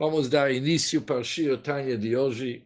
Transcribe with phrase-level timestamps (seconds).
[0.00, 2.64] Vamos dar início para o Shir Tanya de hoje,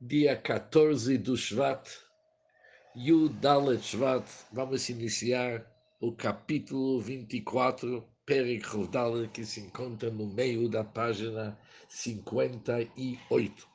[0.00, 1.88] dia 14 do Shvat,
[2.96, 4.28] Yud Dalet Shvat.
[4.50, 5.64] Vamos iniciar
[6.00, 11.56] o capítulo 24, Perik Rovdalet, que se encontra no meio da página
[11.88, 13.68] 58.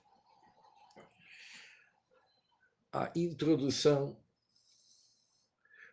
[2.92, 4.22] A introdução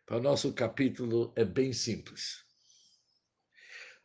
[0.04, 2.45] para o nosso capítulo é bem simples.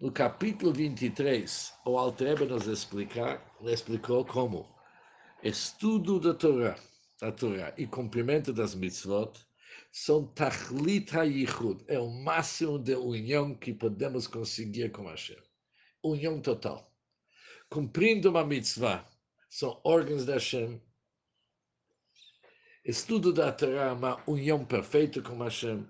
[0.01, 4.67] No capítulo 23, o Altrebe nos explicar, explicou como
[5.43, 6.75] estudo da Torá,
[7.19, 9.31] da Torá e cumprimento das mitzvot
[9.91, 15.37] são tachlit yichud, é o máximo de união que podemos conseguir com Hashem.
[16.01, 16.91] União total.
[17.69, 19.07] Cumprindo uma mitzvah,
[19.51, 20.81] são órgãos da Hashem.
[22.83, 25.87] Estudo da Torá é uma união perfeita com Hashem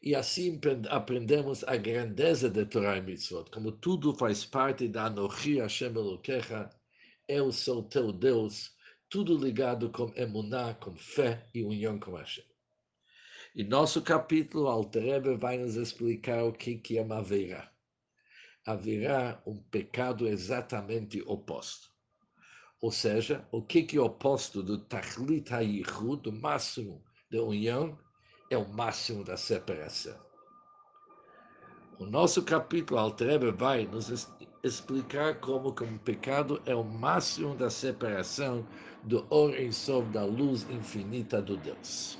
[0.00, 5.58] E assim aprendemos a grandeza da Torá e Mitzvot, como tudo faz parte da Anochi
[5.58, 6.70] Hashem Elokecha,
[7.26, 8.70] eu sou teu Deus,
[9.10, 12.44] tudo ligado com emuná, com fé e união com Hashem.
[13.54, 17.72] E nosso capítulo, Alterebe, vai nos explicar o que, que é uma Aveirá.
[18.64, 21.88] Haverá um pecado exatamente oposto.
[22.80, 27.98] Ou seja, o que, que é oposto do Tachlit HaYichud, do máximo de união,
[28.50, 30.16] é o máximo da separação.
[31.98, 34.28] O nosso capítulo Altrebe vai nos
[34.62, 38.66] explicar como que um pecado é o máximo da separação
[39.02, 42.18] do Or Sof, da luz infinita do Deus.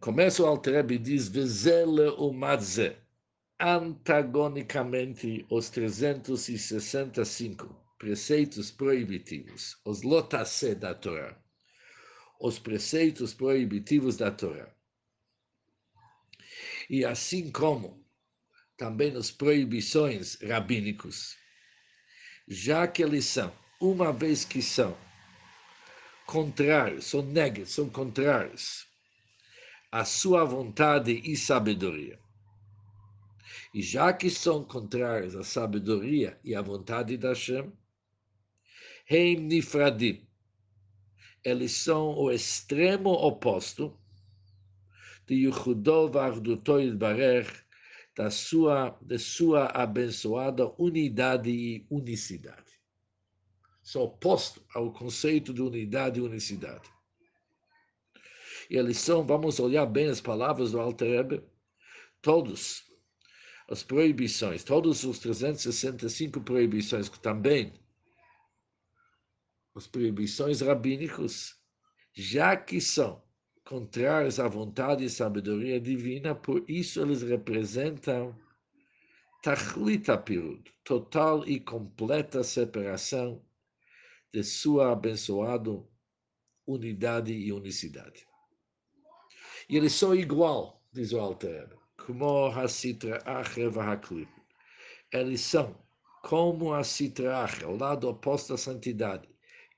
[0.00, 3.03] Começa o Altrebe e diz, Vezele o Madze
[3.60, 11.38] antagonicamente os 365 preceitos proibitivos, os lotassé da Torá,
[12.40, 14.74] os preceitos proibitivos da Torá.
[16.90, 18.04] E assim como
[18.76, 21.36] também as proibições rabínicos,
[22.48, 24.96] já que eles são, uma vez que são
[26.26, 28.86] contrários, são negativos, são contrários
[29.92, 32.23] à sua vontade e sabedoria
[33.72, 37.72] e já que são contrários à sabedoria e à vontade da Hashem,
[39.08, 40.26] Heim Nifradim,
[41.44, 43.98] eles são o extremo oposto
[45.26, 47.46] de Yuchudov Ardutoid Barer,
[48.16, 52.80] da sua, de sua abençoada unidade e unicidade.
[53.82, 56.88] São oposto ao conceito de unidade e unicidade.
[58.70, 61.44] E eles são, vamos olhar bem as palavras do Alter Rebbe,
[62.22, 62.84] todos
[63.68, 67.72] as proibições, todos os 365 proibições que também
[69.74, 71.58] as proibições rabínicos,
[72.12, 73.22] já que são
[73.64, 78.38] contrárias à vontade e sabedoria divina, por isso eles representam
[79.42, 83.44] tachlita pirud, total e completa separação
[84.32, 85.82] de sua abençoada
[86.66, 88.26] unidade e unicidade.
[89.68, 91.68] E eles são igual, diz o Alter
[92.04, 93.18] como a citra
[93.70, 94.28] vahakli.
[95.10, 95.74] Eles são
[96.22, 99.28] como a citra o lado oposto da santidade.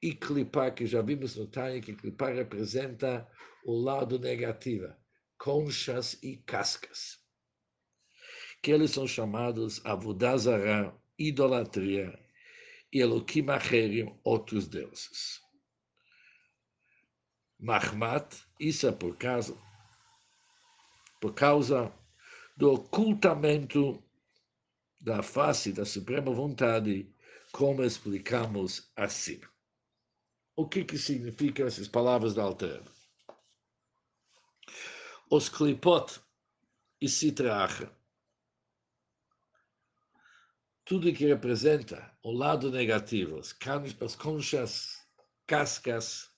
[0.03, 3.27] E clipar, que já vimos no Tânia, que clipar representa
[3.65, 4.93] o lado negativo,
[5.39, 7.19] conchas e cascas.
[8.61, 12.19] Que eles são chamados avodazara, idolatria,
[12.93, 15.41] e Elohim Acherim, outros deuses.
[17.59, 19.57] Mahmat, isso é por causa,
[21.21, 21.93] por causa
[22.57, 24.03] do ocultamento
[25.01, 27.15] da face da suprema vontade,
[27.53, 29.49] como explicamos acima.
[30.57, 32.83] O que, que significam essas palavras da Alter?
[35.31, 36.21] Os clipot
[37.01, 37.93] e citracha,
[40.85, 45.07] tudo que representa o lado negativo, as conchas,
[45.47, 46.31] cascas,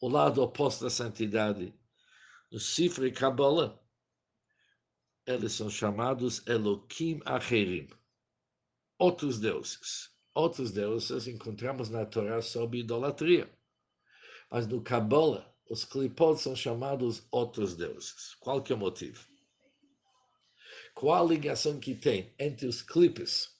[0.00, 1.74] o lado oposto da santidade,
[2.50, 3.78] no cifre Kabbalah,
[5.26, 7.88] eles são chamados Elohim Acherim,
[8.98, 10.14] outros deuses.
[10.34, 13.50] Outros deuses encontramos na Torá sob idolatria.
[14.50, 18.34] Mas no Kabbalah, os clipot são chamados outros deuses.
[18.38, 19.26] Qual que é o motivo?
[20.94, 23.50] Qual a ligação que tem entre os clipes,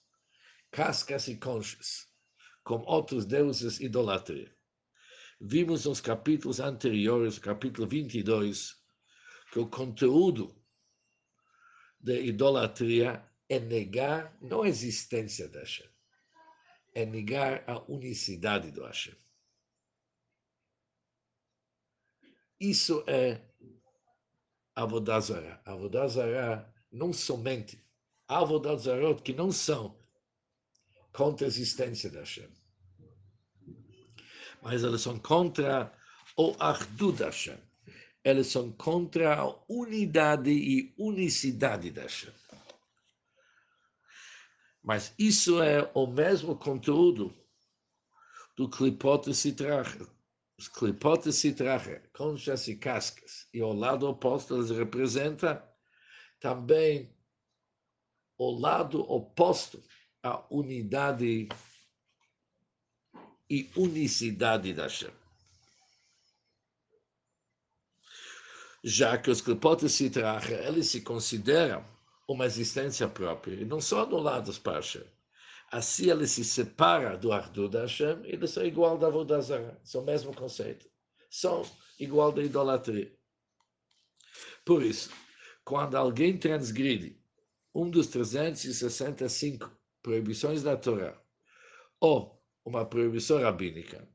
[0.71, 2.07] cascas e conchas,
[2.63, 4.55] com outros deuses idolatria?
[5.41, 8.75] Vimos nos capítulos anteriores, capítulo 22,
[9.51, 10.56] que o conteúdo
[12.07, 15.89] de idolatria é negar não a existência da Hashem,
[16.95, 19.15] é negar a unicidade do Hashem.
[22.59, 23.41] Isso é
[24.73, 25.61] Avodazara.
[25.65, 27.77] Avodazara não somente
[28.25, 29.99] Avodazarot que não são
[31.11, 32.49] contra a existência da Hashem,
[34.61, 35.93] mas elas são contra
[36.37, 37.66] o Ardu da Hashem.
[38.27, 42.33] Elas são contra a unidade e unicidade da Hashem.
[44.83, 47.33] Mas isso é o mesmo conteúdo
[48.57, 50.05] do Klipot Sitracha.
[50.57, 55.63] Os Klipot Sitracha, conchas e cascas, e ao lado oposto eles representam
[56.37, 57.15] também
[58.37, 59.81] o lado oposto
[60.21, 61.47] à unidade
[63.49, 65.26] e unicidade da Hashem.
[68.89, 71.83] Já que os Klipot Sitracha, eles se consideram
[72.25, 75.03] uma existência própria, e não são anulados para Hashem.
[75.69, 79.99] Assim ele se separa do Ardu da Hashem, e eles são igual da Vodazara, são
[79.99, 80.89] o mesmo conceito.
[81.29, 81.69] São
[81.99, 83.13] igual da idolatria.
[84.63, 85.09] Por isso,
[85.65, 87.21] quando alguém transgride
[87.75, 89.69] um dos 365
[90.01, 91.21] proibições da Torá,
[91.99, 94.07] ou uma proibição rabínica,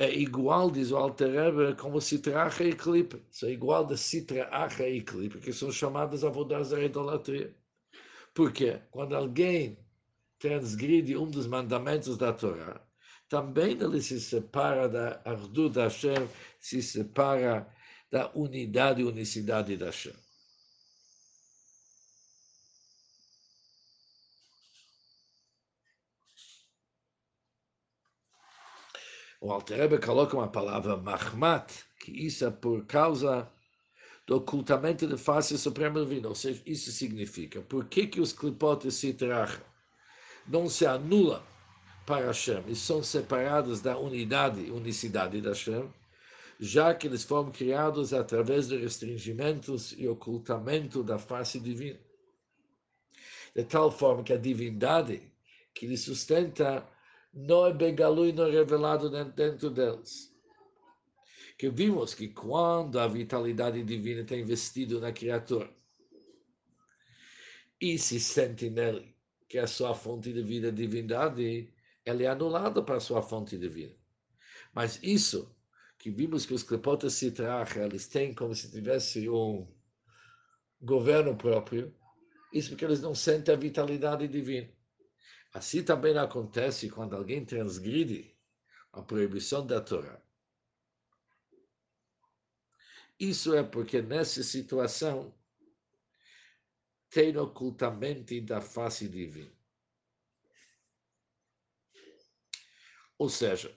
[0.00, 3.22] é igual, diz o Alter Rebbe, como Citracha e Clipe.
[3.30, 7.54] São igual de Citracha e Clipe, que são chamadas avodas da idolatria.
[8.32, 9.76] Porque quando alguém
[10.38, 12.80] transgride um dos mandamentos da Torá,
[13.28, 16.26] também ele se separa da Ardu da Hashem,
[16.58, 17.68] se separa
[18.10, 20.14] da unidade e unicidade da Hashem.
[29.40, 33.50] O Alterebe coloca uma palavra mahmat, que isso é por causa
[34.26, 36.28] do ocultamento da face suprema divina.
[36.28, 39.64] Ou seja, isso significa, por que, que os clipotes se tracham?
[40.46, 41.42] Não se anulam
[42.04, 45.88] para Hashem e são separados da unidade, unicidade da Hashem,
[46.58, 51.98] já que eles foram criados através de restringimentos e ocultamento da face divina.
[53.56, 55.22] De tal forma que a divindade
[55.72, 56.86] que lhe sustenta
[57.32, 60.34] não é e não é revelado dentro deles.
[61.58, 65.70] Que vimos que quando a vitalidade divina está investida na criatura
[67.80, 69.14] e se sente nele,
[69.48, 71.72] que é a sua fonte de vida, divindade,
[72.04, 73.94] ele é anulado para a sua fonte de vida.
[74.74, 75.54] Mas isso,
[75.98, 79.66] que vimos que os clipotas se tracham, eles têm como se tivesse um
[80.80, 81.94] governo próprio,
[82.52, 84.70] isso porque eles não sentem a vitalidade divina.
[85.52, 88.36] Assim também acontece quando alguém transgride
[88.92, 90.20] a proibição da Torá.
[93.18, 95.34] Isso é porque nessa situação
[97.10, 99.52] tem ocultamento da face divina.
[103.18, 103.76] Ou seja,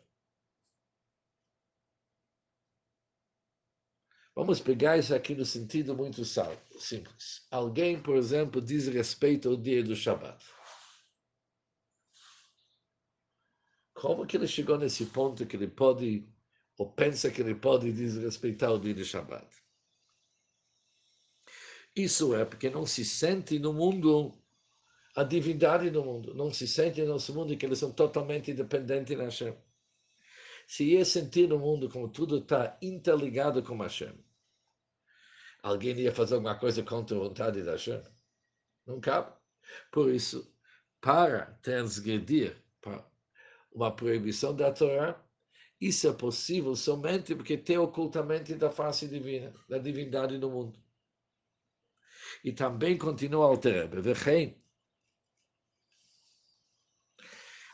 [4.33, 7.45] vamos pegar isso aqui no sentido muito simples.
[7.51, 10.41] Alguém, por exemplo, diz respeito ao dia do Shabat.
[14.03, 16.27] Como que ele chegou nesse ponto que ele pode,
[16.77, 19.47] ou pensa que ele pode desrespeitar o dia de Shabbat?
[21.95, 24.37] Isso é porque não se sente no mundo
[25.15, 29.15] a divindade no mundo, não se sente no nosso mundo que eles são totalmente independentes
[29.15, 29.55] de Hashem.
[30.67, 34.13] Se ia sentir no mundo como tudo está interligado com Hashem,
[35.61, 38.03] alguém ia fazer alguma coisa contra a vontade de Hashem?
[38.85, 39.31] Não cabe.
[39.89, 40.53] Por isso,
[40.99, 43.12] para transgredir, para
[43.73, 45.21] uma proibição da Torá,
[45.79, 50.79] isso é possível somente porque tem ocultamento da face divina, da divindade no mundo.
[52.43, 54.01] E também continua o Terebe,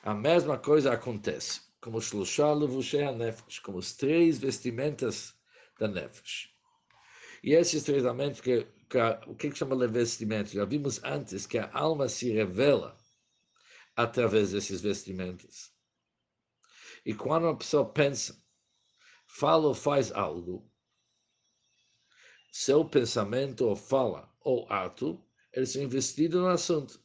[0.02, 1.98] a mesma coisa acontece, como
[3.60, 5.36] como os três vestimentas
[5.78, 6.50] da Nefesh.
[7.44, 8.04] E esses três
[8.42, 10.52] que, que, o que chama de vestimentos?
[10.52, 12.98] Já vimos antes que a alma se revela
[13.96, 15.72] através desses vestimentos.
[17.10, 18.40] E quando uma pessoa pensa,
[19.26, 20.72] fala ou faz algo,
[22.52, 25.20] seu pensamento ou fala ou ato,
[25.52, 27.04] eles são investidos no assunto.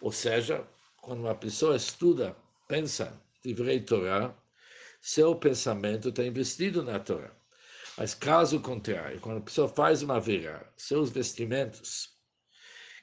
[0.00, 0.64] Ou seja,
[1.02, 2.36] quando uma pessoa estuda,
[2.68, 4.32] pensa, Divrei Torá,
[5.00, 7.36] seu pensamento está investido na Torá.
[7.98, 12.16] Mas caso contrário, quando a pessoa faz uma verá, seus vestimentos,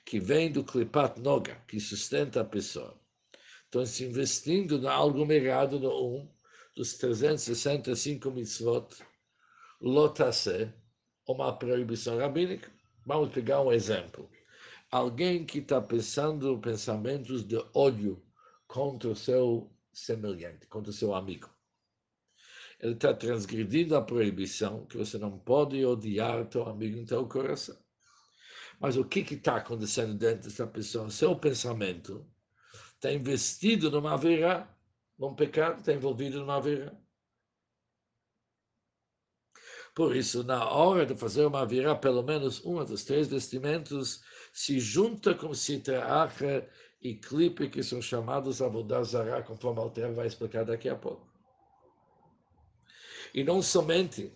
[0.05, 3.00] que vêm do Klipat Noga, que sustenta a pessoa,
[3.71, 6.29] estão se investindo em algo errado no um
[6.75, 8.97] dos 365 mitzvot,
[9.79, 10.73] lotase,
[11.25, 12.69] uma proibição rabínica.
[13.05, 14.29] Vamos pegar um exemplo.
[14.91, 18.21] alguém que está pensando pensamentos de ódio
[18.67, 21.49] contra o seu semelhante, contra o seu amigo.
[22.77, 27.77] Ele está transgredindo a proibição que você não pode odiar teu amigo em teu coração.
[28.81, 31.09] Mas o que está acontecendo dentro dessa pessoa?
[31.09, 32.27] Seu pensamento
[33.01, 34.71] está investido numa verá,
[35.17, 36.95] num pecado, está envolvido numa verá.
[39.95, 44.79] Por isso, na hora de fazer uma virá, pelo menos um dos três vestimentos se
[44.79, 46.69] junta com citra acha
[47.01, 51.27] e clipe, que são chamados avodazará, conforme Alter vai explicar daqui a pouco.
[53.33, 54.31] E não somente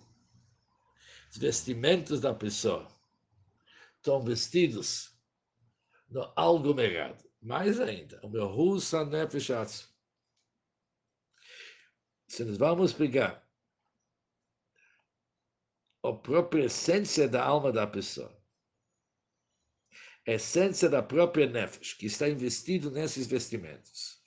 [1.29, 2.87] os vestimentos da pessoa
[3.97, 5.13] estão vestidos
[6.09, 7.23] no algo errado.
[7.45, 9.51] Mais ainda, o meu russa nefesh
[12.27, 13.47] Se nós vamos pegar
[16.03, 18.35] a própria essência da alma da pessoa.
[20.27, 24.19] A essência da própria nefesh, que está investido nesses vestimentos.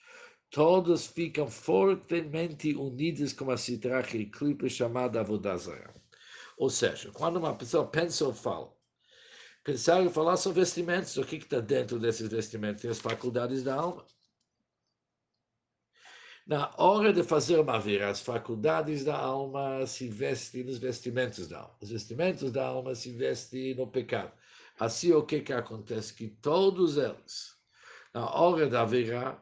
[0.48, 5.92] Todos ficam fortemente unidos com a citracha e clipe chamada Avodazara.
[6.56, 8.77] Ou seja, quando uma pessoa pensa ou fala,
[9.68, 12.80] pensar e falar sobre vestimentos, o que está dentro desses vestimentos?
[12.80, 14.02] Tem as faculdades da alma.
[16.46, 21.58] Na hora de fazer uma vira, as faculdades da alma se vestem nos vestimentos da
[21.58, 21.76] alma.
[21.82, 24.32] Os vestimentos da alma se vestem no pecado.
[24.80, 26.14] Assim, o que, que acontece?
[26.14, 27.54] Que todos eles,
[28.14, 29.38] na hora da vira,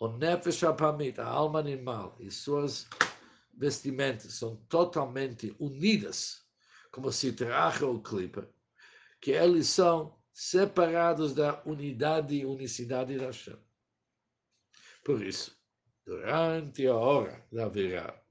[0.00, 2.88] o nefesh apamit, a alma animal e suas
[3.52, 6.40] vestimentas são totalmente unidas,
[6.90, 8.48] como se traja o clipe,
[9.20, 13.58] que eles são separados da unidade e unicidade da Hashem.
[15.04, 15.56] Por isso,
[16.06, 18.22] durante a hora da virá,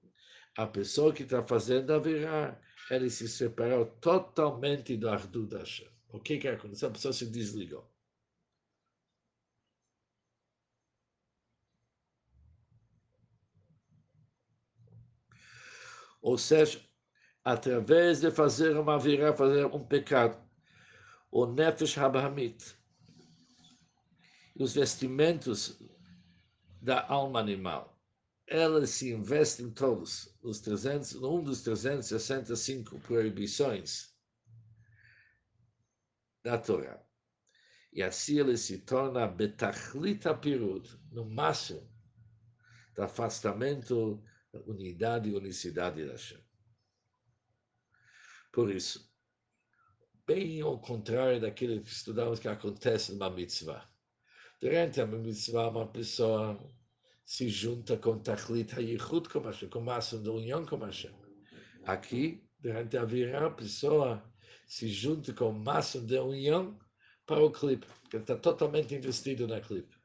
[0.58, 5.89] a pessoa que está fazendo a virá, ele se separou totalmente do Ardu da Hashem.
[6.10, 6.89] O que que aconteceu?
[6.89, 7.91] A pessoa se desligou.
[16.22, 16.82] Ou seja,
[17.44, 20.47] através de fazer uma virá, fazer um pecado,
[21.39, 22.75] o Nefesh Habahamit,
[24.56, 25.79] os vestimentos
[26.82, 27.96] da alma animal.
[28.48, 34.17] Ela se investe em todos os 300, um dos 365 proibições
[36.44, 37.06] da Torá.
[37.94, 41.88] E assim ele se torna betachlita pirut, no máximo
[42.96, 46.44] do afastamento da unidade e unicidade da Hashem.
[48.51, 49.07] Por isso,
[50.28, 53.90] bem ao contrário daquilo que estudamos que acontece numa mitzvah.
[54.60, 56.60] Durante a mitzvah, uma pessoa
[57.24, 61.16] se junta com Tachlit HaYichud com Hashem, com máximo de união com Hashem.
[61.86, 64.22] Aqui, durante a virá, a pessoa
[64.68, 66.78] se junta com o máximo de união
[67.26, 69.96] para o clipe, que está totalmente investido na clipe.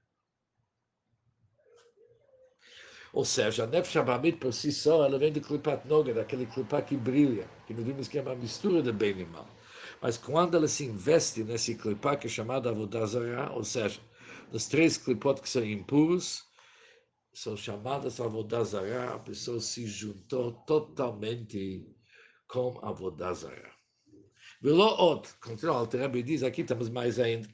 [3.13, 6.89] Ou seja, a Nefesh Abamit por si só, ela vem do Klipat Noga, daquele Klipat
[6.89, 9.49] que brilha, que nós vimos que é uma mistura de bem e mal.
[10.03, 14.01] Mas quando ela se investe nesse Klipat que é chamado Avodazara, ou seja,
[14.51, 16.45] nos três Klipot que são impuros,
[17.33, 21.87] são chamadas Avodazara, a pessoa se juntou totalmente
[22.49, 23.71] com Avodazara.
[24.61, 27.49] Velo Ot, continua, Alter diz aqui, temos mais ainda.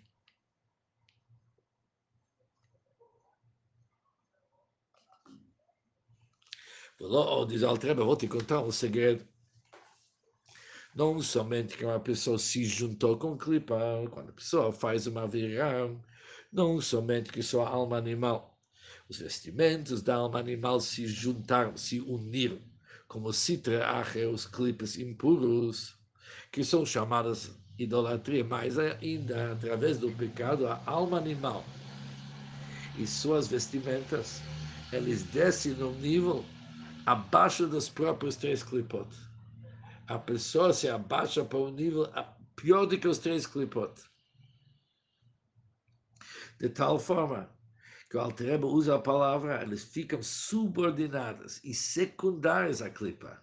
[6.99, 9.23] Velo Ot, diz Alter vou te contar um segredo.
[10.99, 13.79] Não somente que uma pessoa se juntou com o clipa,
[14.11, 16.03] quando a pessoa faz uma virão,
[16.53, 18.59] não somente que sua alma animal
[19.09, 22.59] os vestimentos da alma animal se juntaram, se uniram,
[23.07, 25.95] como citra ache, os clipes impuros,
[26.51, 31.65] que são chamadas idolatria, mas ainda através do pecado, a alma animal
[32.99, 34.43] e suas vestimentas,
[34.93, 36.45] eles descem no nível
[37.07, 39.28] abaixo dos próprios três clipot.
[40.09, 42.11] A pessoa se abaixa para um nível
[42.57, 43.93] pior do que os três clipot.
[46.59, 47.55] De tal forma
[48.11, 53.39] que o Altreba usa a palavra, eles ficam subordinadas e secundárias à clipa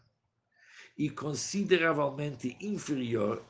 [0.98, 3.46] e consideravelmente inferior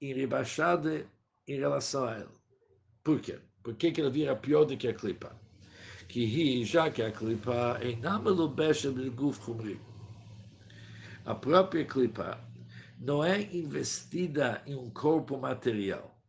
[0.00, 1.06] e rebaixada
[1.46, 2.40] em relação a ele.
[3.04, 3.38] Por quê?
[3.62, 5.38] Por que, ele vira pior do que a clipa?
[6.08, 9.89] Que já que a clipa é namelubesha de guf chumri.
[11.24, 12.42] A própria clipa
[12.98, 16.20] não é investida em um corpo material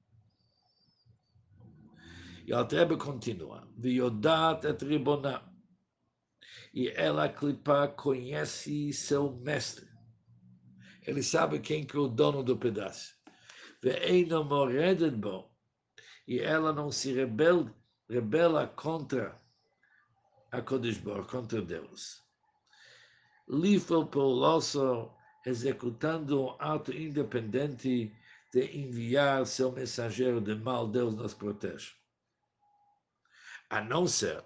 [2.51, 3.65] e a Trebe continua.
[6.73, 9.87] E ela, clipa, conhece seu mestre.
[11.07, 13.15] Ele sabe quem que é o dono do pedaço.
[16.27, 17.69] E ela não se rebel,
[18.09, 19.41] rebela contra
[20.51, 22.21] a Kodesh contra Deus.
[23.51, 25.11] Livre Pauloso,
[25.45, 28.15] executando um ato independente
[28.53, 31.91] de enviar seu mensageiro de mal, Deus nos protege.
[33.69, 34.41] A não ser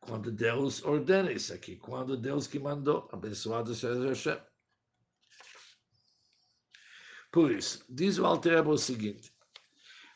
[0.00, 4.40] quando Deus ordena isso aqui, quando Deus que mandou, abençoado seja Hashem.
[7.30, 9.32] Por isso, diz o Alterebo o seguinte,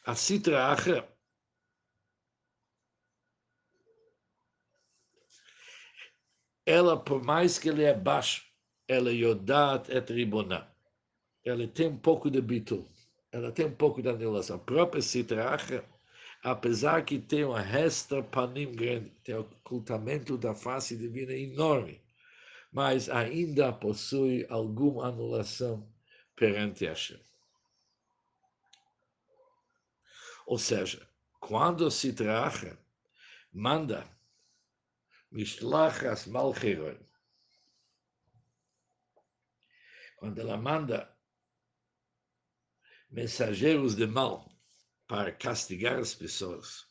[0.04, 1.08] a Sitra Acher,
[6.64, 8.44] ela, por mais que ele é baixo,
[8.86, 10.68] ela é yodat et ribonah.
[11.44, 12.86] Ela tem um pouco de bitul.
[13.32, 14.56] Ela tem um pouco de anulação.
[14.56, 15.84] A própria Sitra Acher,
[16.42, 22.00] apesar que tem uma resta panim grande, tem ocultamento da face divina enorme,
[22.70, 25.88] mas ainda possui alguma anulação
[26.36, 27.20] perante Hashem.
[30.46, 31.08] Ou seja,
[31.40, 32.78] quando se traja,
[33.52, 34.06] manda
[35.32, 36.98] Mishlachas Malchiron,
[40.16, 41.18] quando ela manda
[43.10, 44.46] mensageiros de mal
[45.06, 46.86] para castigar as pessoas.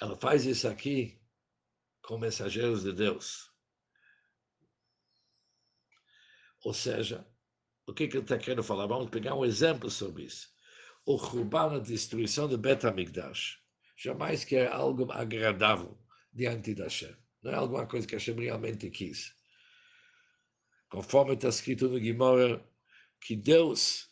[0.00, 1.22] Ela faz isso aqui
[2.02, 3.52] com mensageiros de Deus.
[6.64, 7.26] Ou seja,
[7.86, 8.86] o que, que ele está querendo falar?
[8.86, 10.50] Vamos pegar um exemplo sobre isso.
[11.04, 13.61] O Ruban, a destruição do Bet HaMikdash,
[13.96, 15.98] jamais que é algo agradável
[16.32, 17.14] diante da Hashem.
[17.42, 19.34] Não é alguma coisa que Hashem realmente quis.
[20.88, 22.64] Conforme está escrito no Gimora,
[23.20, 24.10] que Deus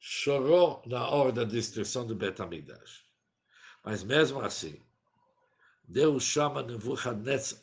[0.00, 3.04] chorou na hora da destruição do Betamidash.
[3.84, 4.80] Mas mesmo assim,
[5.84, 7.60] Deus chama Nebuchadnezzar,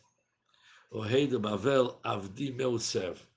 [0.91, 3.27] o rei de Babel, Avdi, meu servo.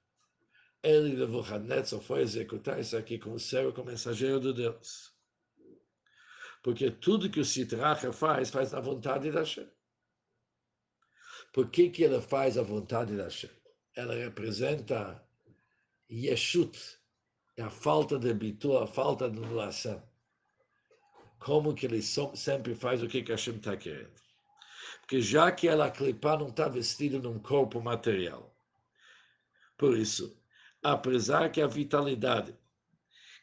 [0.83, 5.12] Ele, Nebuchadnezzar, foi executar isso aqui como servo, como mensageiro de Deus.
[6.63, 9.69] Porque tudo que o Sitracha faz, faz na vontade da Hashem.
[11.53, 13.51] Por que, que ele faz a vontade da Hashem?
[13.97, 15.23] Ela representa
[16.11, 16.79] Yeshut,
[17.59, 20.03] a falta de bitu, a falta de anulação.
[21.39, 24.23] Como que ele sempre faz o que, que Hashem está querendo.
[25.01, 28.57] Porque já que ela clipar não está vestida num corpo material.
[29.77, 30.41] Por isso,
[30.81, 32.57] apesar que a vitalidade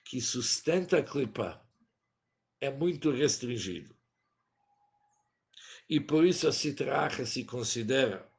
[0.06, 1.69] que sustenta a clipar
[2.62, 3.96] é muito restringido.
[5.90, 8.30] E por isso a citracha se considera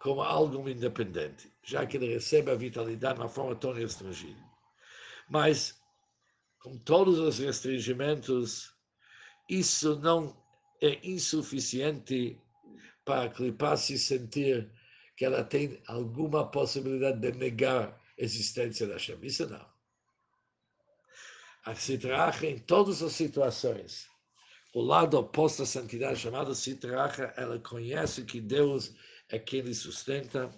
[0.00, 4.40] como algo independente, já que ele recebe a vitalidade de uma forma tão restringida.
[5.28, 5.80] Mas,
[6.60, 8.74] com todos os restringimentos,
[9.48, 10.36] isso não
[10.82, 12.40] é insuficiente
[13.04, 14.70] para a Clipá se sentir
[15.16, 19.18] que ela tem alguma possibilidade de negar a existência da Hashem.
[19.22, 19.75] Isso não.
[21.66, 24.08] A Sitracha, em todas as situações,
[24.72, 28.94] o lado oposto à santidade, chamado Sitracha, ela conhece que Deus
[29.28, 30.48] é quem lhe sustenta.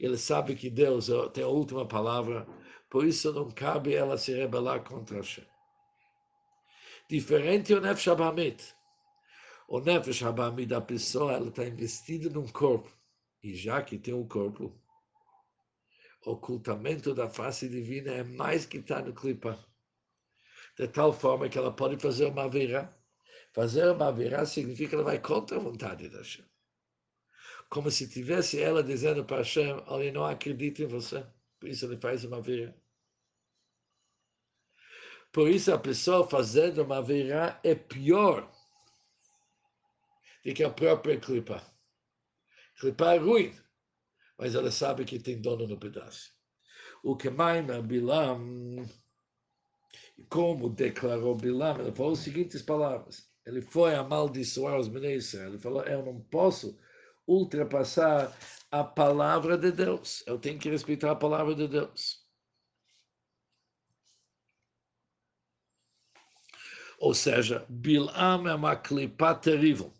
[0.00, 2.44] Ele sabe que Deus tem a última palavra,
[2.90, 5.46] por isso não cabe ela se rebelar contra Hashem.
[7.08, 8.74] Diferente o Nefesh Abamit.
[9.68, 12.90] O Nefesh Abamit da pessoa, ela está investida num corpo.
[13.44, 14.76] E já que tem um corpo,
[16.26, 19.69] o ocultamento da face divina é mais que está no clipa.
[20.80, 22.90] De tal forma que ela pode fazer uma virá.
[23.52, 26.44] Fazer uma virá significa que ela vai contra a vontade da Hashem
[27.70, 31.24] como se tivesse ela dizendo para Hashem, olha, não acredito em você.
[31.58, 32.76] Por isso ele faz uma veira.
[35.32, 38.50] Por isso a pessoa fazendo uma veira é pior
[40.44, 41.62] do que a própria clipa.
[42.80, 43.56] Clipa é ruim,
[44.36, 46.32] mas ela sabe que tem dono no pedaço.
[47.04, 48.84] O que mais Bilam,
[50.28, 53.28] como declarou Bilam, ele falou as seguintes palavras.
[53.46, 55.32] Ele foi amaldiçoar os meninos.
[55.34, 56.78] Ele falou, eu não posso
[57.26, 58.36] ultrapassar
[58.70, 60.22] a palavra de Deus.
[60.26, 62.24] Eu tenho que respeitar a palavra de Deus.
[66.98, 69.92] Ou seja, Bilam é uma clipa terrível.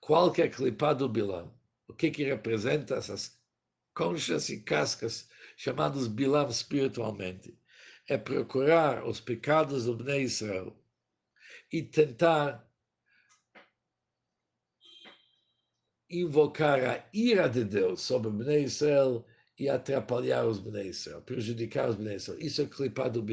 [0.00, 1.54] Qual que é a clipa do Bilam?
[1.86, 3.38] O que que representa essas
[3.94, 7.58] conchas e cascas chamadas Bilam espiritualmente?
[8.08, 10.76] É procurar os pecados do Bnei Israel
[11.72, 12.70] e tentar
[16.08, 19.26] invocar a ira de Deus sobre Bnei Israel
[19.58, 22.38] e atrapalhar os Bnei Israel, prejudicar os Bnei Israel.
[22.40, 23.24] Isso é clipar do.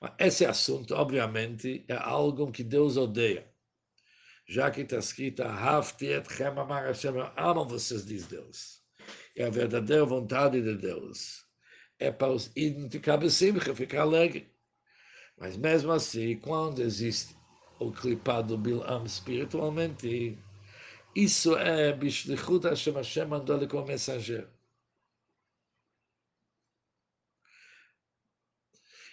[0.00, 3.50] Mas esse assunto, obviamente, é algo que Deus odeia.
[4.48, 6.22] Já que está escrito, Hashem,
[7.36, 8.82] amam vocês, diz Deus.
[9.34, 11.45] É a verdadeira vontade de Deus.
[11.98, 12.92] É para os ídolos
[13.76, 14.54] ficar alegre.
[15.38, 17.36] Mas mesmo assim, quando existe
[17.78, 20.38] o clipado Bilam espiritualmente,
[21.14, 24.50] isso é Bishlichut Hashem, Hashem mandou ele como mensageiro.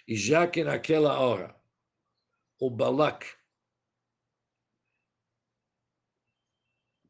[0.06, 1.58] E já que naquela hora
[2.58, 3.26] o Balak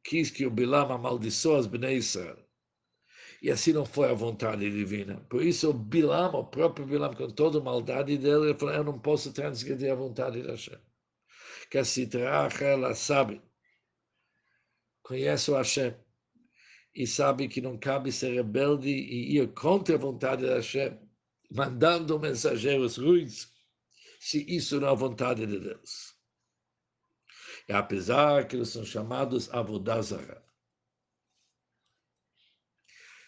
[0.04, 2.43] quis que o Bilam amaldiçoe as Bnei Israel,
[3.44, 5.20] e assim não foi a vontade divina.
[5.28, 8.98] Por isso, Bilam, o próprio Bilam, com toda a maldade dele, ele falou: Eu não
[8.98, 10.78] posso transgredir a vontade de Hashem.
[11.70, 13.42] Que a Sitracha, ela sabe,
[15.02, 15.94] conhece o Hashem,
[16.94, 20.98] e sabe que não cabe ser rebelde e ir contra a vontade de Hashem,
[21.50, 23.52] mandando mensageiros ruins,
[24.20, 26.14] se isso não é a vontade de Deus.
[27.68, 30.42] E apesar que eles são chamados Avodazara,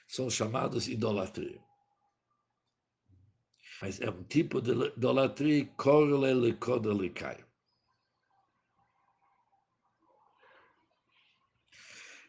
[0.07, 1.61] são chamados idolatria.
[3.83, 7.45] Mas é um tipo de idolatria correle lecodelikai.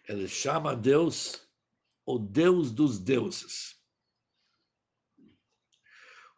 [0.07, 1.47] Ele chama Deus
[2.05, 3.77] o Deus dos deuses.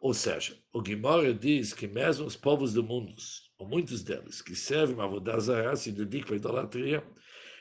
[0.00, 3.14] Ou seja, o Guimora diz que mesmo os povos do mundo,
[3.58, 7.06] ou muitos deles, que servem a Vodazara, se dedicam à idolatria,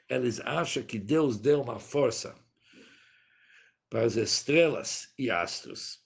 [0.08, 2.36] eles acham que Deus deu uma força
[3.90, 6.00] para as estrelas e astros.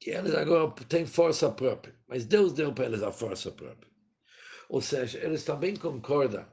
[0.00, 3.90] Que eles agora têm força própria, mas Deus deu para eles a força própria.
[4.68, 6.46] Ou seja, eles também concordam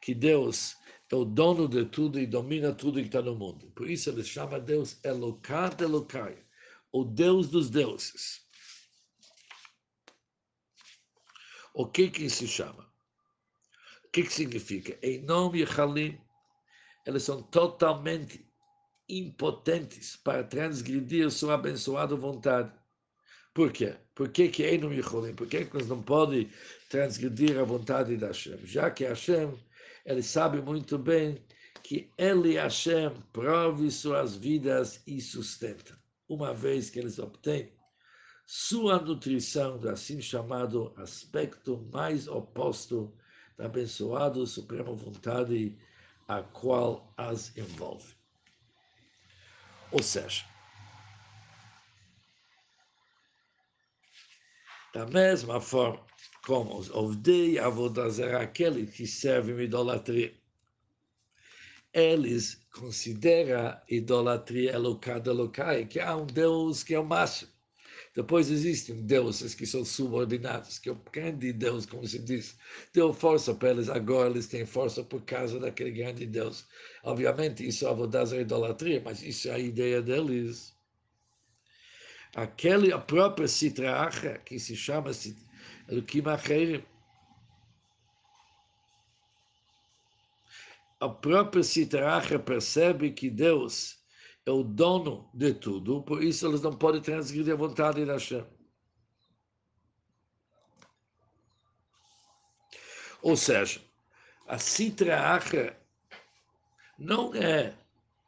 [0.00, 0.76] que Deus
[1.10, 3.70] é o dono de tudo e domina tudo que está no mundo.
[3.72, 6.44] Por isso eles chamam Deus Elokai Elokai,
[6.92, 8.48] o Deus dos deuses.
[11.74, 12.90] O que que isso chama?
[14.04, 14.98] O que que significa?
[15.02, 16.20] Em nome de Halim,
[17.06, 18.46] eles são totalmente
[19.08, 22.72] impotentes para transgredir sua abençoada vontade.
[23.52, 23.96] Por quê?
[24.14, 25.34] Por que que Einum Yecholim?
[25.34, 26.50] Por que que eles não podem
[26.88, 28.58] transgredir a vontade de Hashem?
[28.64, 29.52] Já que Hashem,
[30.06, 31.44] ele sabe muito bem
[31.82, 35.98] que ele, Hashem, prove suas vidas e sustenta.
[36.28, 37.72] Uma vez que eles obtêm
[38.46, 43.12] sua nutrição do assim chamado aspecto mais oposto
[43.56, 45.76] da abençoada suprema vontade
[46.30, 48.14] a qual as envolve.
[49.90, 50.44] Ou seja,
[54.94, 56.06] da mesma forma
[56.46, 60.32] como os Ovdei Avodazera, aqueles que servem idolatria,
[61.92, 67.50] eles consideram idolatria elocada locai, que há um Deus que é o máximo.
[68.14, 72.56] Depois existem deuses que são subordinados, que o grande Deus, como se diz,
[72.92, 76.66] deu força para eles, agora eles têm força por causa daquele grande Deus.
[77.04, 80.74] Obviamente, isso é a idolatria, mas isso é a ideia deles.
[82.34, 85.10] Aquele, a própria Sitracha, que se chama
[85.88, 86.84] Elohim Acherim,
[90.98, 93.99] a própria Sitracha percebe que Deus
[94.46, 98.44] é o dono de tudo, por isso eles não podem transgredir a vontade de Hashem.
[103.22, 103.80] Ou seja,
[104.46, 105.78] a Sitra Achra
[106.98, 107.74] não é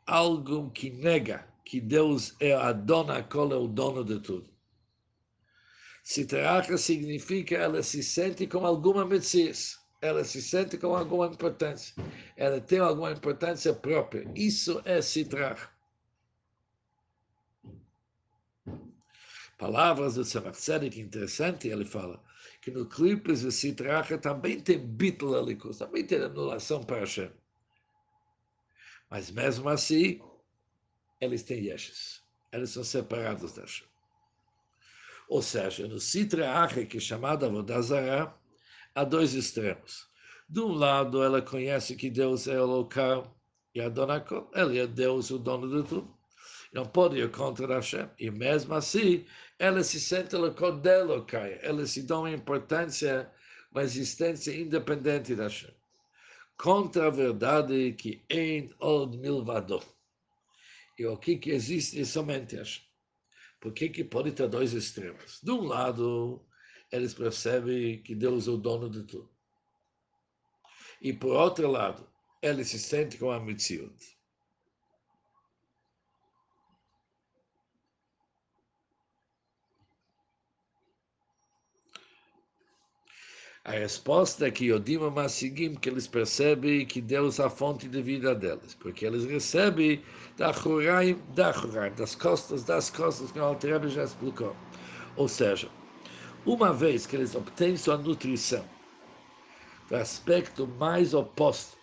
[0.06, 4.50] algo que nega que Deus é a dona, qual é o dono de tudo.
[6.04, 11.94] Sitra Achra significa ela se sente com alguma Messias ela se sente com alguma importância.
[12.36, 14.28] Ela tem alguma importância própria.
[14.34, 15.56] Isso é Sitra.
[19.62, 22.20] Palavras do Tzemach Tzedek, interessante, ele fala
[22.60, 27.30] que no clipes de Sitracha também tem bitl alikus, também tem anulação para Hashem.
[29.08, 30.20] Mas mesmo assim,
[31.20, 32.24] eles têm yeshes.
[32.50, 33.86] Eles são separados da Hashem.
[35.28, 38.34] Ou seja, no Sitracha, que é chamado Avodazara,
[38.96, 40.08] há dois extremos.
[40.48, 43.40] De um lado, ela conhece que Deus é o local
[43.72, 46.12] e a dona ele é Deus, o dono de tudo.
[46.72, 48.08] Não pode ir contra Hashem.
[48.18, 49.26] E mesmo assim,
[49.62, 50.34] ela se sente
[50.82, 51.60] dela, Caia.
[51.62, 53.30] Ela se uma importância,
[53.70, 55.70] uma existência independente da Hashem.
[56.56, 59.80] Contra a verdade que em od milvado.
[60.98, 62.82] E o que, que existe é somente Hashem.
[63.60, 65.40] Por que, que pode ter dois extremos?
[65.40, 66.44] De um lado,
[66.90, 69.30] eles percebem que Deus é o dono de tudo.
[71.00, 72.04] E por outro lado,
[72.42, 74.11] eles se sentem com a Mitzvot.
[83.64, 88.02] A resposta é que Yodim Massigim, que eles percebem que Deus é a fonte de
[88.02, 90.02] vida deles, porque eles recebem
[90.36, 94.56] da Huraim, da Huraim, das costas, das costas, que o Altrebe já explicou.
[95.16, 95.70] Ou seja,
[96.44, 98.68] uma vez que eles obtêm sua nutrição
[99.88, 101.78] do aspecto mais oposto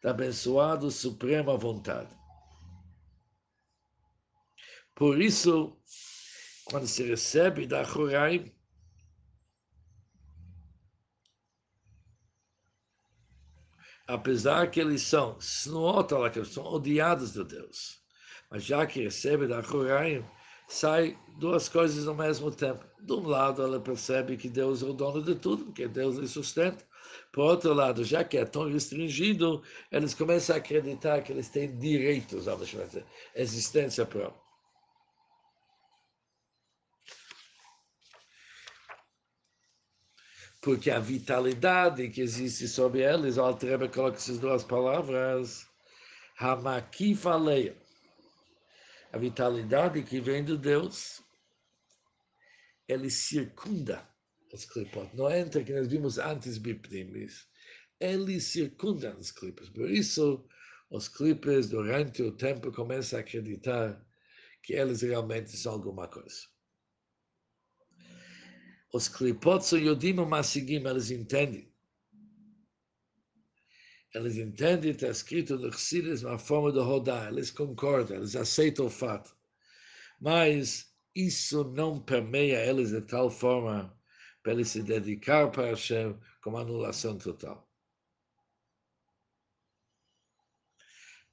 [0.00, 2.14] da abençoada suprema vontade.
[4.94, 5.76] Por isso,
[6.66, 8.55] quando se recebe da Huraim,
[14.06, 15.82] apesar que eles são são
[16.64, 17.98] odiados de Deus,
[18.50, 20.24] mas já que recebe da Huraim,
[20.68, 22.84] sai duas coisas ao mesmo tempo.
[23.00, 26.28] De um lado, ela percebe que Deus é o dono de tudo, que Deus lhe
[26.28, 26.84] sustenta.
[27.32, 31.76] Por outro lado, já que é tão restringido, eles começam a acreditar que eles têm
[31.78, 32.56] direitos à
[33.34, 34.45] existência própria.
[40.66, 45.64] Porque a vitalidade que existe sobre eles, o Altrebe coloca essas duas palavras,
[46.40, 47.76] Hamakifaleia
[49.12, 51.22] a vitalidade que vem de Deus,
[52.88, 54.04] ele circunda
[54.52, 55.08] os clipot.
[55.14, 57.46] Não entra que nós vimos antes Bipnimis.
[58.00, 59.70] Ele circunda os clipos.
[59.70, 60.44] Por isso,
[60.90, 64.04] os clipes, durante o tempo, começam a acreditar
[64.64, 66.55] que eles realmente são alguma coisa.
[68.96, 71.70] Os clipot são Yodim Massigim, eles entendem
[74.14, 78.90] eles entendem, está escrito no Chassidus, uma forma de rodar, eles concordam, eles aceitam o
[78.90, 79.36] fato.
[80.18, 83.94] Mas isso não permeia eles de tal forma
[84.42, 87.70] para eles se dedicar para Hashem como anulação total.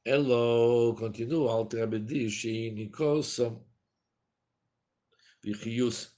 [0.04, 3.66] Elo, continua, Alter diz, Nikosam,
[5.42, 6.14] Vichius,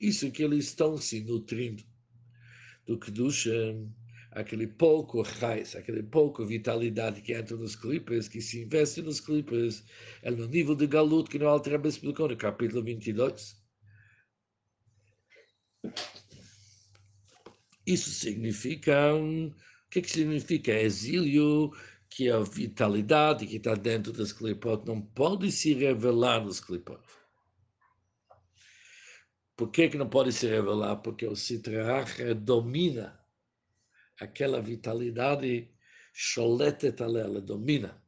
[0.00, 1.84] Isso que eles estão se nutrindo
[2.86, 3.94] do Kedushim,
[4.32, 9.84] aquele pouco raiz, aquele pouco vitalidade que entra nos clipes, que se investe nos clipes,
[10.22, 13.62] é no nível de galut que no Alter explicou no capítulo 22.
[17.86, 19.52] Isso significa, o
[19.90, 20.72] que, que significa?
[20.72, 21.70] Exílio,
[22.08, 27.00] que a vitalidade que está dentro dos clipot não pode se revelar nos clipot.
[29.62, 30.96] Por que, que não pode se revelar?
[30.96, 33.16] Porque o Sitrach domina
[34.18, 35.70] aquela vitalidade
[36.12, 38.02] choletet ela domina.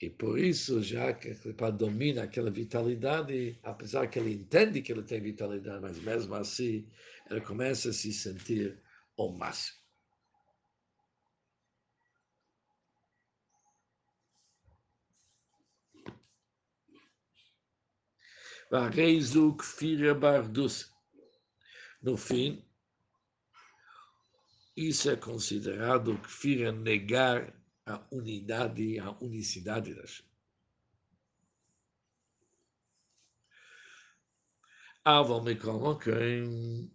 [0.00, 5.02] E por isso, já que ele domina aquela vitalidade, apesar que ele entende que ele
[5.02, 6.88] tem vitalidade, mas mesmo assim,
[7.28, 8.80] ele começa a se sentir
[9.18, 9.78] ao máximo.
[22.02, 22.64] No fim,
[24.76, 27.52] isso é considerado Kfira negar
[27.86, 30.26] a unidade, a unicidade da Hashem.
[35.04, 36.92] Aval Mekomokim.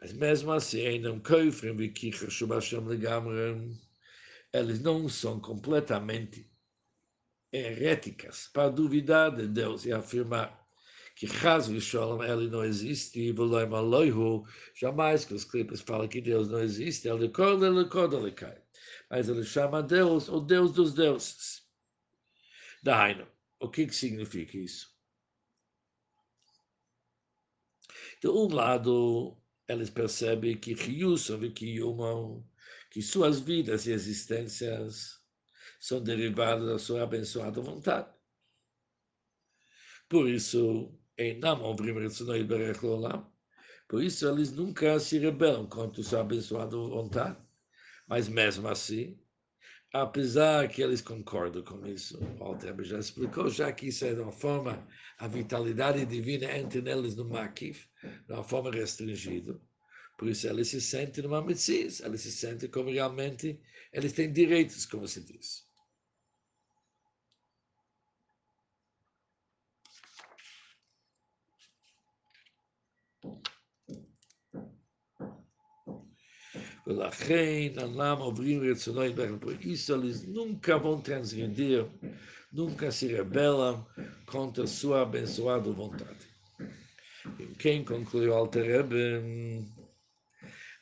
[0.00, 3.80] Mas mesmo assim, não coifrem Vikicha Shubashem Legamrem.
[4.52, 6.50] Eles não são completamente
[7.52, 10.60] heréticas para duvidar de Deus e afirmar
[11.20, 16.48] que Chaz Shalom ele não existe e Aloihu, jamais que os clipes falam que Deus
[16.48, 18.56] não existe, ele corda, ele corda, ele cai.
[19.10, 21.62] Mas ele chama Deus o Deus dos deuses.
[22.82, 24.88] Daino, o que, que significa isso?
[28.22, 29.36] De um lado,
[29.68, 32.42] eles percebem que Ryusov e Kiyumam,
[32.90, 35.19] que suas vidas e existências
[35.80, 38.08] são derivados da sua abençoada vontade.
[40.08, 40.96] Por isso,
[43.88, 47.38] por isso eles nunca se rebelam contra sua abençoada vontade.
[48.06, 49.18] Mas mesmo assim,
[49.92, 54.20] apesar que eles concordam com isso, o Alter já explicou, já que isso é de
[54.20, 54.86] uma forma,
[55.18, 59.60] a vitalidade divina entra neles no maquif, de uma forma restringida.
[60.18, 63.58] Por isso eles se sentem numa medicina, eles se sentem como realmente,
[63.92, 65.69] eles têm direitos, como se diz.
[79.60, 81.86] Isso eles nunca vão transgredir,
[82.52, 83.86] nunca se rebelam
[84.26, 86.26] contra sua abençoada vontade.
[87.58, 89.66] Quem concluiu Alter Rebbe?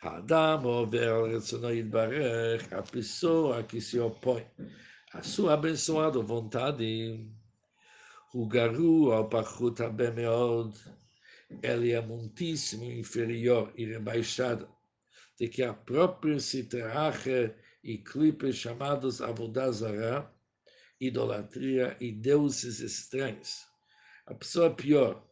[0.01, 4.47] Adam over Barech, a pessoa que se opõe
[5.13, 7.29] à sua abençoada vontade,
[8.33, 10.73] o garu ao Pachut Abemeod,
[11.63, 14.69] ele é muitíssimo inferior e rebaixado
[15.39, 20.29] de que a própria Citrache e clipes chamados Avodazara,
[21.01, 23.65] idolatria e deuses estranhos.
[24.27, 25.25] A pessoa pior.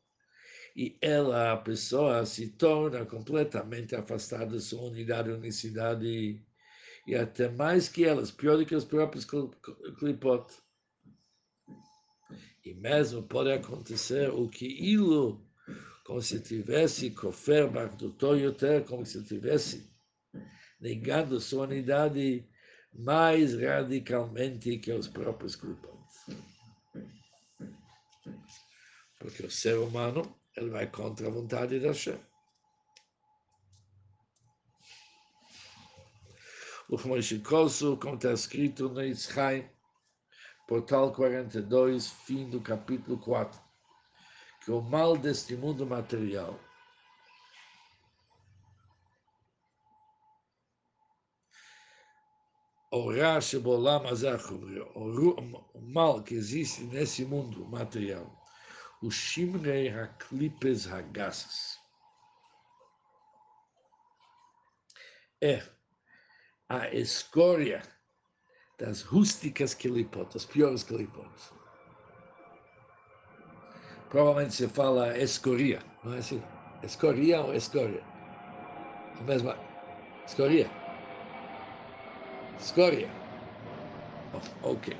[0.76, 6.40] E ela, a pessoa, se torna completamente afastada da sua unidade, unicidade
[7.06, 9.24] e até mais que elas, pior do que os próprios
[9.98, 10.52] clipot.
[12.64, 15.48] E mesmo pode acontecer o que ilo,
[16.04, 17.14] como se tivesse
[18.38, 19.95] yoter, como se tivesse
[20.80, 22.48] negando sua unidade
[22.92, 25.96] mais radicalmente que os próprios clipot.
[29.18, 32.18] Porque o ser humano, ele vai contra a vontade da Hashem.
[36.88, 39.68] o Moishikosu, como está escrito no Yitzchaim,
[40.68, 43.60] portal 42, fim do capítulo 4,
[44.64, 46.58] que o mal deste mundo material
[52.96, 53.12] o
[55.74, 58.26] o mal que existe nesse mundo material,
[59.02, 61.78] o Shimrei Haklipes Hagassas,
[65.42, 65.62] é
[66.68, 67.82] a escória
[68.78, 71.30] das rústicas clipot, as piores clipot.
[74.08, 76.42] Provavelmente se fala escoria, não é assim?
[76.82, 78.02] Escoria ou escória?
[79.18, 79.58] A mesma.
[80.26, 80.85] Escoria.
[82.58, 83.08] Escória.
[84.62, 84.96] Oh, ok.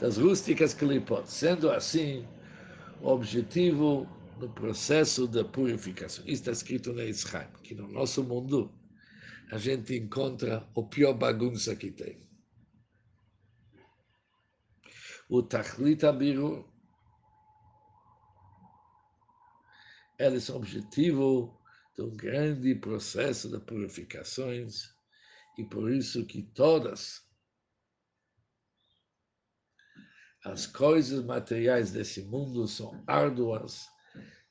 [0.00, 1.26] Das rústicas clipot.
[1.26, 2.26] Sendo assim,
[3.00, 4.06] o objetivo
[4.38, 6.24] no processo da purificação.
[6.24, 8.72] Isso está escrito na Israel, que no nosso mundo
[9.50, 12.28] a gente encontra o pior bagunça que tem.
[15.28, 16.68] O Tachlit Abiru,
[20.18, 21.60] eles são objetivo
[21.96, 24.99] de um grande processo de purificações
[25.60, 27.22] e por isso que todas
[30.42, 33.86] as coisas materiais desse mundo são árduas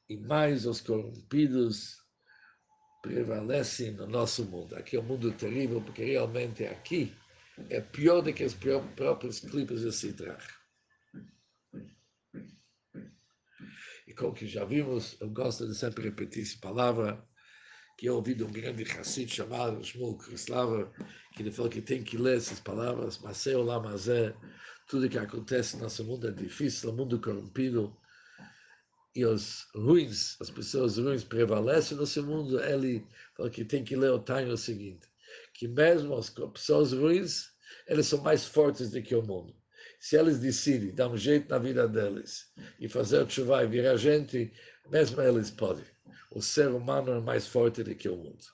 [0.07, 1.97] e mais os corrompidos
[3.01, 4.75] prevalecem no nosso mundo.
[4.75, 7.11] Aqui é um mundo terrível, porque realmente aqui
[7.71, 8.53] é pior do que os
[8.95, 10.45] próprios clipes de Citrar.
[14.07, 17.27] E como que já vimos, eu gosto de sempre repetir essa palavra,
[17.99, 20.89] que eu ouvi de um grande Hassid chamado Shmuel Krislava,
[21.33, 24.33] que ele falou que tem que ler essas palavras, mas é o Lamazé,
[24.87, 27.93] tudo que acontece no nosso mundo é difícil, o mundo corrompido,
[29.13, 33.97] e os ruins, as pessoas ruins prevalecem no seu mundo, ele fala que tem que
[33.97, 35.05] ler o Taino o seguinte,
[35.53, 37.49] que mesmo as pessoas ruins,
[37.85, 39.53] eles são mais fortes do que o mundo.
[39.99, 43.97] Se eles decidem dar um jeito na vida deles e fazer o chuva e virar
[43.97, 44.53] gente,
[44.89, 45.83] mesmo eles podem.
[46.31, 48.45] O ser humano é mais forte do que o mundo.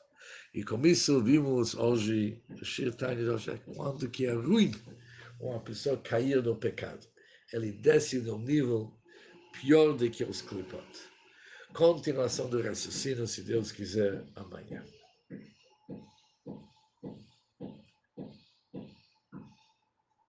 [0.54, 2.42] E com isso vimos hoje,
[3.76, 4.72] quando que é ruim
[5.40, 7.06] uma pessoa cair no pecado.
[7.52, 8.94] Ele desce no nível
[9.52, 10.86] pior do que os clipot.
[11.74, 14.84] Continuação do raciocínio, se Deus quiser, amanhã.